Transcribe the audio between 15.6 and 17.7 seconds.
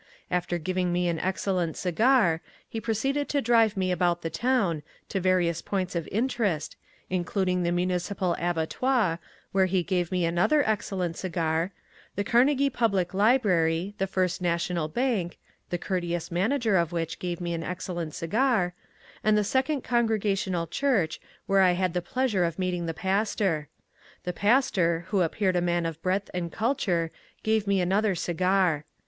(the courteous manager of which gave me an